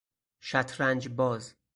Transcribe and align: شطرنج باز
شطرنج 0.39 1.09
باز 1.09 1.53